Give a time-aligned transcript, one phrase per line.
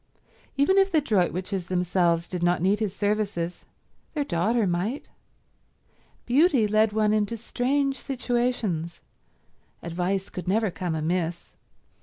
[0.57, 3.65] Even if the Droitwiches themselves did not need his services,
[4.15, 5.09] their daughter might.
[6.25, 8.99] Beauty led one into strange situations;
[9.83, 11.55] advice could never come amiss.